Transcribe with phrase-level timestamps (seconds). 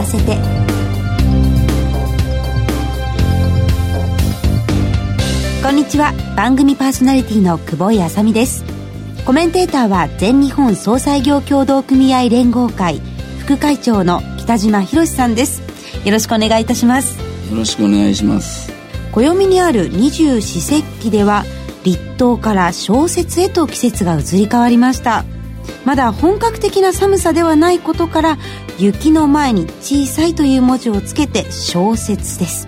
[0.00, 0.36] わせて。
[5.62, 6.12] こんにちは。
[6.36, 8.64] 番組パーソナリティの久保井あさみです。
[9.26, 13.00] コメンテーターは全日本総裁業協同組合連合会
[13.40, 15.62] 副会長の北島博さんです。
[16.04, 17.18] よろしくお願いいたします。
[17.50, 18.72] よろしくお願いします。
[19.12, 21.44] 暦にある二十四節気では
[21.84, 25.24] 立冬から小雪へと季節が移り変わりました
[25.84, 28.38] まだ本格的な寒さではないことから
[28.78, 32.66] 雪の前に小さいという文字をつけて小雪です。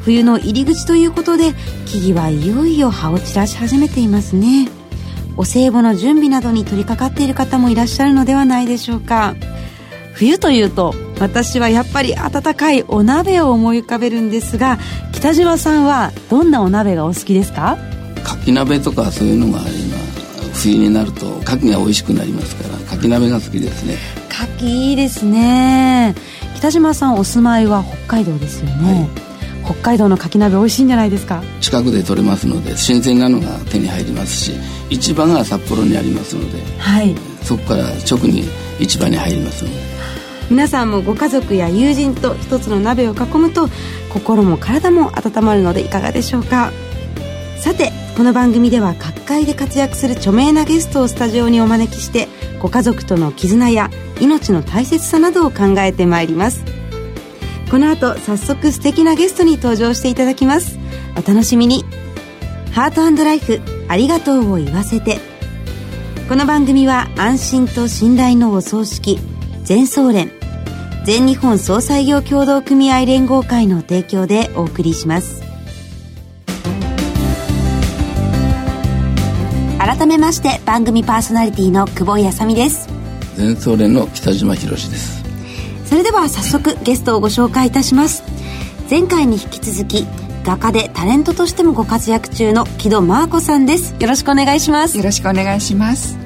[0.00, 1.52] 冬の入り口ということで
[1.86, 4.68] 木々はいよいよ葉を散らし始めていますね。
[5.36, 9.34] お歳暮の準備などに取り掛かっている方もいらっしゃるのではないでしょうか。
[10.14, 14.78] 冬というと私はやっぱり温かいお鍋を思い浮かべるんですが
[15.12, 17.78] 北島さんはどんなお鍋がお好きですか？
[18.24, 19.60] かき鍋とかそういうのが
[20.58, 23.96] 今冬になると牡蠣が美味しくなりますから牡蠣鍋が好きですね。
[24.28, 26.14] 牡蠣いいですね。
[26.56, 31.42] 北島さんお住まいは北海道ですよね、はい、北海道の牡蠣鍋美味しいんじゃないですか？
[31.60, 34.52] 近くで取れますので新鮮なのが手に入りますし
[34.90, 37.14] 市場が札幌にありますので、はい、
[37.44, 38.44] そこから直に
[38.80, 39.76] 市場に入りますので。
[40.50, 43.68] 皆さんもご家族や友人と一つの鍋を囲むと
[44.08, 46.72] 心も体も温まるのでいかがでしょうか？
[47.58, 52.26] さてこの番組では各界で活躍する著名なゲストをスタジオにお招きして
[52.58, 56.64] ご家族との絆や命の大切さなどを考えてまいります。
[57.70, 60.80] この後早速素敵なゲストに登場していただきます。
[61.12, 61.84] お楽しみに。
[62.72, 65.20] ハートライフありがとうを言わせて。
[66.28, 69.20] この番組は安心と信頼のお葬式
[69.62, 70.32] 全総連
[71.04, 75.47] 全日本総裁業協同組合連合会の提供でお送りします。
[79.88, 82.90] 改めまして番組パーソナリティの久保井あさみです。
[83.36, 85.24] 全総連の北島博です。
[85.86, 88.22] それでは早速ゲストをご紹介いたします。
[88.90, 90.06] 前回に引き続き
[90.44, 93.94] 画家でタレントとしてもご活躍中の木戸真子さんです。
[93.98, 94.98] よろしくお願いします。
[94.98, 96.18] よろしくお願いします。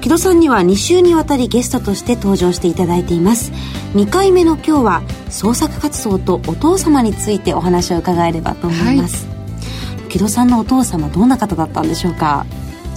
[0.00, 3.52] 木戸さんには2週にわたりゲストとして登場していただいています。
[3.96, 12.46] 2回目の今日は創作活動とお父様についてお話を伺えればと思います、はい、木戸さんのお父様どんな方だったんでしょうか？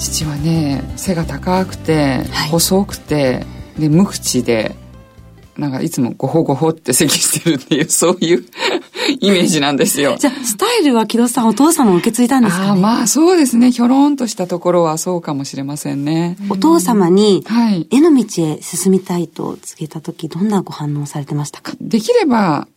[0.01, 3.41] 父はね背が高くて細くて、は
[3.77, 4.75] い、で無口で
[5.57, 8.45] なんかいつもごほごほって咳してるっていう そういう
[9.19, 10.15] イメージなんですよ。
[10.17, 13.71] じゃあ、スタイルは木戸さんお父様を受け継いだんですか、ね、あまあそうですね。
[13.71, 16.37] ひょろんとしたところはそうかもしれませんね。
[16.49, 17.45] お父様に、
[17.91, 21.73] 絵の道へ進みたいと告げた時、どんなご反応されてましたか？
[21.81, 22.67] できれば、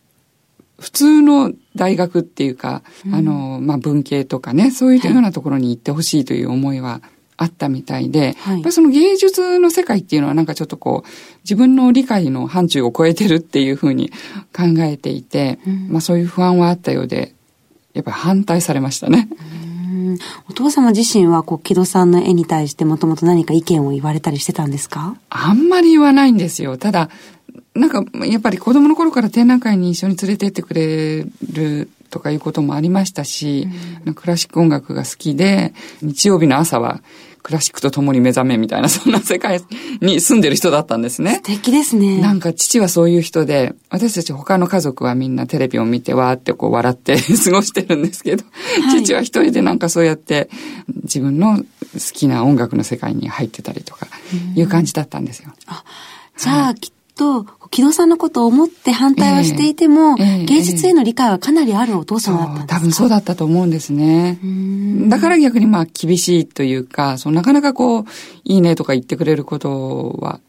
[0.77, 7.01] 普通の大学っていうか、うん、あの、まあ文系とかね、そういうようなところに行ってほしいという思いは、
[7.37, 11.09] あったみたいで、はい、やっぱりその芸術の世界っていうのはなんかちょっとこう、
[11.43, 14.09] 自分の理解の範疇を超えてるっていうふうに
[14.55, 17.33] 考えていて、うん、まあそういう不安はあったようで、
[17.93, 19.29] やっぱり反対されましたね。
[20.49, 25.17] お父様自身は、こう、木戸さんの絵に対してもともと何か意見を言われたりしてたんですか？
[25.29, 26.77] あんまり言わないんですよ。
[26.77, 27.09] ただ、
[27.73, 33.67] なんか、やっぱり子供の頃から展覧会に一緒に連れてってくれるとかいうこともありましたし、
[34.05, 37.03] うん、クラシック音楽が好きで、日曜日の朝は
[37.43, 39.61] クラシックと共に目覚めみたいな、 そんな世界
[40.01, 41.35] に住んでる人だったんですね。
[41.35, 42.19] 素敵ですね。
[42.19, 48.43] なんか父はそういう人で、私たち他の家族はみんなテレビを見てわーってこう笑って 過ごしてるんですけど、
[48.81, 50.49] はい、父は一人でなんかそうやって
[51.03, 51.63] 自分の好
[52.11, 54.07] きな音楽の世界に入ってたりとか、
[54.55, 55.53] いう感じだったんですよ。
[55.67, 55.83] あ
[56.37, 62.75] じゃあ、はい、きっと、木戸さんのことを思って反対はしていても、えーえー、芸術への理解はかなりあるお父様だったんですか？
[62.75, 64.39] 多分そうだったと思うんですね。
[65.09, 68.05] だから逆にまあ厳しいというか、そのなかなかこう、
[68.43, 70.39] いいねとか言ってくれることは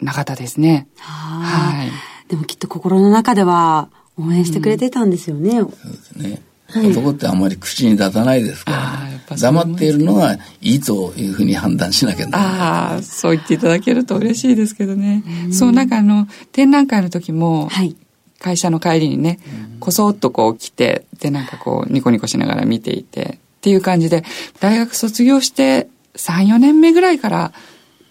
[0.00, 0.88] なかったですね。
[0.98, 1.90] はい。
[2.28, 5.60] でもきっと心の中では応援してくれてたんですよね。
[5.60, 6.42] うん、そうですね。
[6.74, 15.22] 男ってあんまり口に出さないですから、ね、黙っているのがいいというふうに判断しなきゃならない、ああ、そう言っていただけると嬉しいですけどね。
[15.50, 17.96] うそう、なんかあの、展覧会の時も、はい、
[18.38, 19.38] 会社の帰りにね、
[19.80, 24.24] こそっとこう来て、で、なんかこう、ニコニコしながら見ていて、っていう感じで、
[24.60, 27.52] 大学卒業して3、4年目ぐらいから、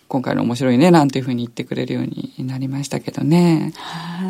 [0.09, 3.73] 今回の面白いね、なんていうふうに言ってくれるようになりましたけどね。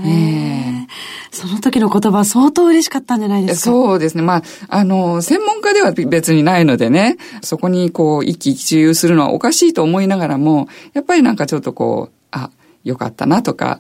[0.06, 0.88] えー、
[1.32, 3.72] その時の言葉相当嬉しかったんじゃないですか？
[3.72, 4.22] そうですね。
[4.22, 12.52] まあ、あの、専門家では別にないのでね、そこにこう、一喜一憂するのはおかしいと思いながらも、やっぱりなんかちょっとこう、あ、
[12.84, 13.80] よかったなとか、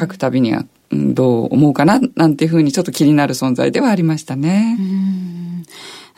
[0.00, 4.78] 書くたびには、うん、どう思うかな、なんていうふうにちょっと気になる存在ではありましたね。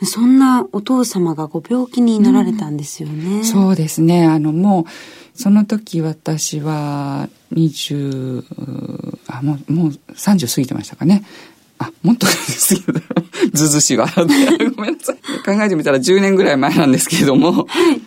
[0.03, 3.37] そんなお父様がご病気になられたんですよね。
[3.37, 4.25] うん、そうですね。
[4.25, 4.85] あの、もう、
[5.33, 8.43] その時私は23
[9.27, 11.23] あ、もう、もう30過ぎてましたかね。
[11.79, 12.99] あ、もっとですけど、
[13.53, 14.07] ずずしいわ。
[14.15, 14.25] ご
[14.81, 15.17] めんなさい。
[15.45, 18.01] 考えてみたら10年ぐらい前なんですけれども、はい、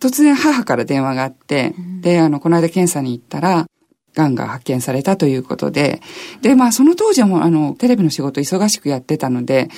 [0.00, 3.66] 突然母から電話があって、で、あの、この間検査に行ったら、
[4.14, 6.02] 癌が発見されたということで、
[6.42, 9.68] で、まあその当時はもうあの、テレビの仕事忙しくやってたので、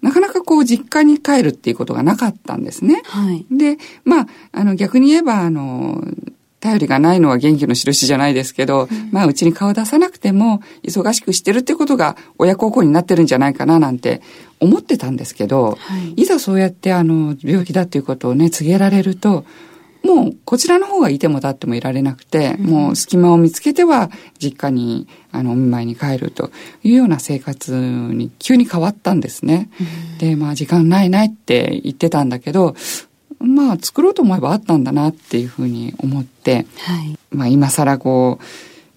[0.00, 3.02] なかなかこう実家に帰るっていうことがなかったんですね。
[3.04, 3.46] はい。
[3.50, 6.02] で、まあ、あの逆に言えば、あの、
[6.62, 14.22] 頼りがないのは元気の印じゃないですけど、うん、まあうちに顔出さなくても忙しくしてるってことが親孝行になってるんじゃないかななんて
[14.60, 19.44] 思ってたんですけど、はい、いざそうやってあの病気だっていうことをね告げられると、
[20.04, 26.50] もうこちらの方がいても立ってもいられなくて、うん、もう隙間を見つけては実家にあのお見舞いに帰ると
[26.82, 29.70] いうような生活に急に変わったんですね。
[29.80, 32.74] うん、でまあ時間ないないって言ってたんだけど
[33.38, 38.44] まあ作ろうと思えばあったんだなっていうふうに思って、はい、まあ今更こう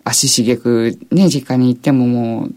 [0.04, 2.56] 足しげくね実家に行ってももう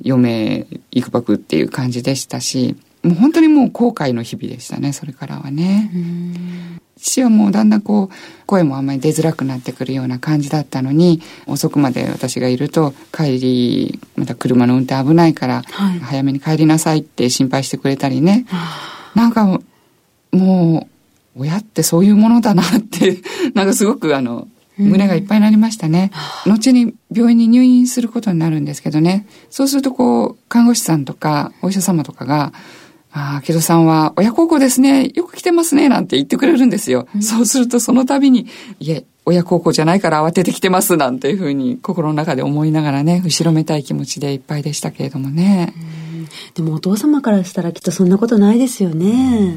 [0.00, 5.90] 嫁いくばくっていう感じでしたしもう本当にもう後悔の日々でしたねそれからはね。
[7.00, 15.62] 父はもうだんだんこう声もあんまり出づらくなってくるような感じだったのに遅くまで私がいると帰りまた車の運転危ないから、
[16.02, 18.46] 早めに帰りなさいって心配してくれたりね、
[19.14, 19.60] なんか
[20.32, 20.88] も
[21.36, 23.18] う親ってそういうものだなって
[23.54, 26.10] なんかすごくあの胸がいっぱいになりましたね。
[26.46, 29.26] うん、後に病院に入院することになるんですけどね。
[29.50, 32.52] そうするとこう、看護師さんとかお医者様とかが、
[33.12, 35.10] ああ、木戸さんは親孝行ですね。
[35.14, 35.88] よく来てますね。
[35.88, 37.08] なんて言ってくれるんですよ。
[37.14, 38.46] うん、そうするとその度に、
[38.80, 40.96] いえ、親孝行じゃないから慌ててきてます。
[40.96, 45.72] なんていうふうに心の中で思いながらね、後ろめたい気持ちでいっぱいでしたけれどもね。
[46.54, 49.56] でもお父様からしたらきっとそんなことないですよね。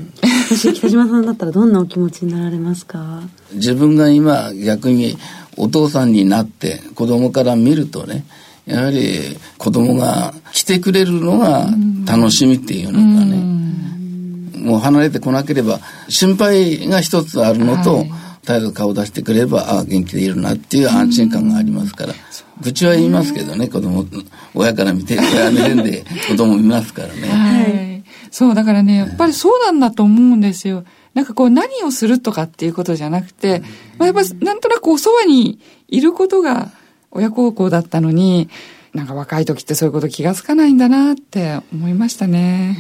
[0.49, 3.21] もし北島さんだったらどんなお気持ちになられますか？
[3.53, 5.17] 自分が今逆に
[5.57, 8.25] お父さんになって子供から見るとね、
[8.65, 11.67] やはり子供が来てくれるのが
[12.05, 15.79] 楽しみっていうのかね、もう離れてこなければ
[16.09, 18.11] 心配が一つあるのと、はい。
[18.41, 22.13] 絶えず顔出してくれればああ元気でいるなっていう安心感がありますから、
[22.61, 24.03] 愚痴は言いますけどね子供
[24.55, 30.85] 親から見て親目線で子供見ますからね、はい、そうだからねやっぱりそうなんだと思うんですよ。
[31.13, 33.61] なんかこう何をするとかっていうことじゃなくて、
[33.99, 35.59] まあ、やっぱなんとなくおそばに
[35.89, 36.71] いることが
[37.11, 38.49] 親孝行だったのに、
[38.93, 42.75] なんか若い時ってそういうこと気がつかないんだなって思いましたね。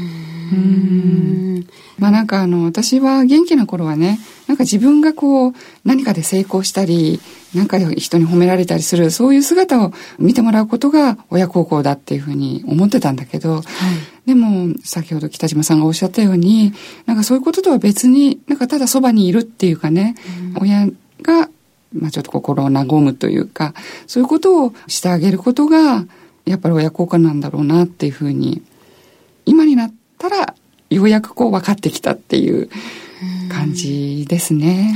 [0.51, 1.67] うん。
[1.97, 5.53] まあなんかあの、私は元気な頃はね、なんか自分がこう、
[5.85, 7.21] 何かで成功したり、
[7.55, 13.63] なんか人に褒められたりする、そういう姿を見てもらうことが親孝行だっていうふうに思ってたんだけど、はい、
[14.25, 16.73] でも先ほど北島さんがおっしゃったように、
[17.05, 20.15] なんかそういうこととは別に、なんかただそばにいるっていうかね、
[20.59, 20.87] 親
[21.21, 21.49] が
[21.93, 23.73] まあちょっと心を和むというか、
[24.07, 26.05] そういうことをしてあげることが、
[26.45, 28.61] やっぱり親孝行なんだろうなっていうふうに、
[29.45, 30.55] 今になったら、
[30.89, 32.69] ようやくこう分かってきたっていう
[33.49, 34.93] 感じですね。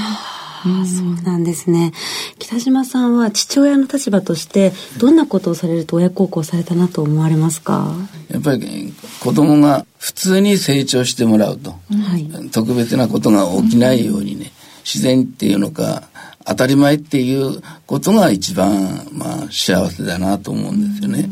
[0.65, 1.93] うん、そうなんですね。
[2.39, 7.95] 北島さんは父親の立場としてどんなことをされると親孝行されたなと思われますか？
[8.29, 14.51] やっぱり子供が普通に成長してもらうと、はい、特別なことが起きないようにね、
[14.83, 16.09] 自然っていうのか
[16.45, 21.29] 当たり前っていうことが一番、まあ、幸せだなと思うんですよね。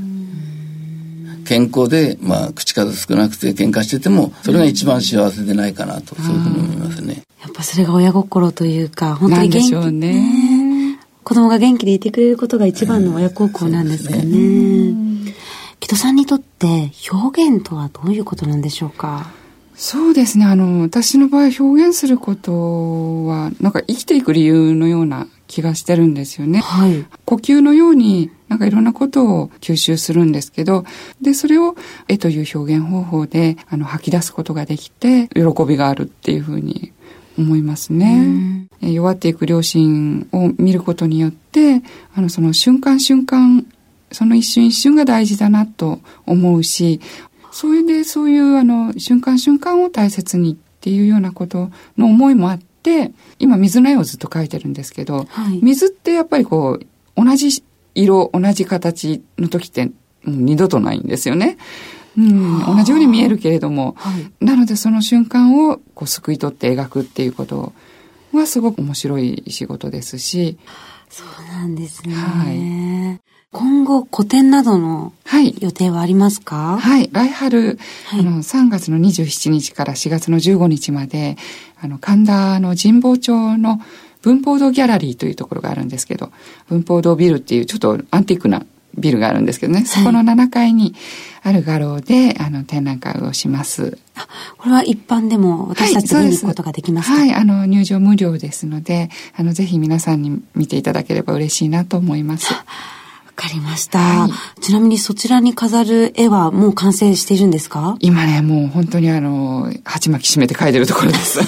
[1.46, 7.24] 健康で、まあ、口数少なくて喧嘩してても、それが一番幸せでないかなと、そういうふうに思いますね。
[7.41, 9.91] やっぱそれが親心というか、本当に元気。
[9.91, 14.24] ねね子供が元気でいてくれることが一番の親孝行なんですかね。
[14.24, 15.34] ね
[15.79, 19.32] 木戸さんにとって表現とはどういうことなんでしょうか？
[19.75, 20.46] そうですね。
[20.46, 26.60] あの、私の場合表現することは、なんか生きていく理由のような気がしてるんですよね。
[26.60, 27.06] はい。
[27.25, 30.86] 呼吸のように、なんかいろんなことを吸収するんですけど、
[31.22, 31.75] で、それを
[32.08, 36.92] 絵という表現方法で、あの、吐き出すことができて、喜びがあるっていうふうに
[37.38, 38.68] 思いますね。
[38.82, 41.82] 弱っていく両親を見ることによって、
[42.15, 43.65] あの、その瞬間瞬間、
[44.12, 47.00] その一瞬一瞬が大事だなと思うし、
[47.53, 59.91] それでそういうあの瞬間瞬間を大切にっていうようなことの思いもあって今水の絵をずっと描いてるんですけど、はい、水ってやっぱりこう同じ色同じ形の時って
[60.25, 61.57] 二度とないんですよね。
[62.17, 67.72] うん、同じように見えるけれども、はい、なのでその瞬間をこう救い取って描くっていうこと
[68.33, 70.57] はすごく面白い仕事ですし。
[71.10, 72.15] そうなんですね。
[72.15, 72.57] はい。
[73.53, 75.13] 今後個展などの
[75.60, 76.77] 予定はありますか？
[76.79, 77.10] はい。
[77.12, 81.38] 来春、はい、あの、3月の27日から4月の15日まで、
[81.79, 83.79] あの、神田の神保町の
[84.24, 86.31] 文法堂ギャラリーというところがあるんですけど、
[86.67, 88.65] 文法堂ビルっていうちょっとアンティークな
[88.98, 90.95] ビルがあるんですけどね、そこの7階に
[91.41, 93.98] ある画廊で、あの、展覧会をします。
[94.57, 102.53] これは一般でも私たち見に行くことができますか、はい、あの、入場無料ですので、あの、ぜひ皆さんに見ていただければ嬉しいなと思います。
[103.36, 107.98] わかりました、はい、ちなみにそちらに飾る絵はもう完成しているんですか？
[108.00, 111.40] 今ね、もう本当にあの、鉢巻き締めて描いてるところです。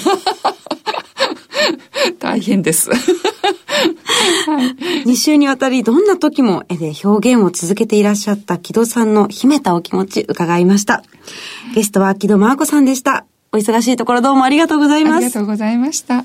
[2.18, 2.90] 大変です。
[2.90, 3.00] はい、
[5.08, 11.04] 2週にわたりどんな時も絵で表現を続けていらっしゃった木戸さんの秘めたお気持ち伺いました。
[11.74, 13.26] ゲストは木戸真子さんでした。
[13.52, 15.16] お忙しいところどうもありがとうございます。
[15.16, 16.24] ありがとうございました。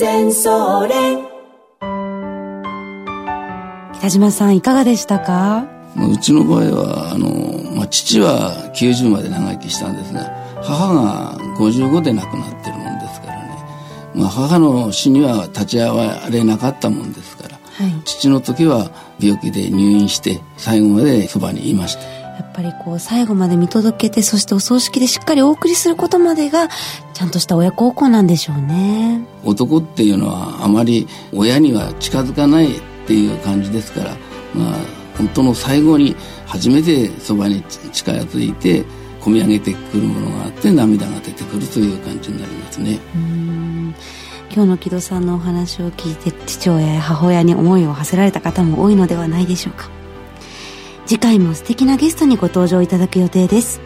[0.00, 0.88] 全北
[4.08, 5.66] 島さんいかがでしたか？
[5.94, 7.28] うちの場合はあの、
[7.76, 10.24] まあ、父は90まで長生きしたんですが
[10.62, 12.80] 母が55で亡くなってる
[14.14, 18.90] まあ、母の死には立ち会われなかったもんですから、はい、父の時は
[19.20, 22.02] 病気で入院して最後までそばにいました
[22.40, 26.68] やっぱりこう最後まで見届けてそしてお葬式でしっかりお送りすることまでが
[27.12, 29.20] ちゃんとした親孝行なんでしょうね。
[29.44, 34.10] 男っていうのはあまり親には近づかないっていう感じですから
[34.54, 34.74] まあ
[35.18, 36.16] 本当の最後に
[36.46, 38.86] 初めてそばに近づいて
[39.20, 42.98] 込み上げてくるものがあって涙が出てくるという感じになりますね。
[44.50, 49.99] 今日の木戸さんのお話を聞いて父親や母親に思いを馳せられた方も多いのではないでしょうか
[51.10, 53.80] 次回も素敵なゲストにご登場いただく予定です。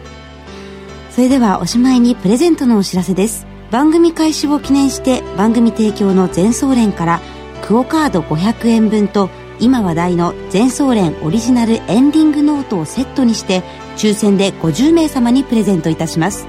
[1.09, 3.47] それではおしまいにプレゼントのお知らせです。
[3.71, 7.21] 番組開始を記念して番組提供の全総連から
[7.63, 13.63] クオカード500円分と今話題の全総連オリジナルエンディングノートをセットにして
[13.97, 16.45] 抽選で50名様にプレゼントいたします。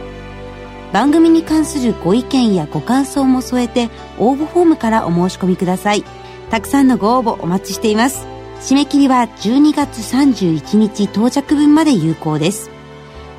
[0.93, 6.05] 番組に関するご意見やご感想も添えて応募フォームからお申し込みください。
[6.51, 8.36] たくさんのご応募お待ちしています。
[8.61, 12.71] 締め切りは12月31日到着分まで有効です。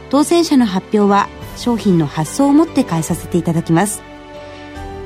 [0.09, 4.01] 当選者の発表は商品の発送をもって返させていただきます。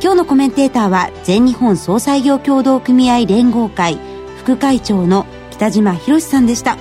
[0.02, 3.98] 今日のコメンテーターは全日本総裁業協同組合連合会
[4.38, 6.78] 副会長の北島博さんでした。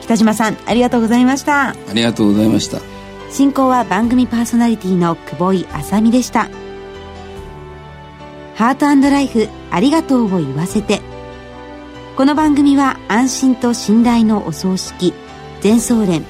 [0.00, 1.70] 北島さんありがとうございました。
[1.70, 2.80] ありがとうございました。
[3.30, 6.48] 進行は番組パーソナリティの久保井麻美でした。
[8.54, 11.00] ハートライフありがとうを言わせて
[12.18, 15.14] この番組は安心と信頼のお葬式
[15.60, 16.24] 全総連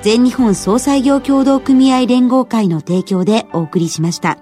[0.00, 4.38] 全日本総裁業協同組合連合会の提供でお送りしました。